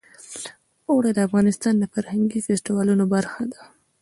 [0.89, 3.61] اوړي د افغانستان د فرهنګي فستیوالونو برخه ده.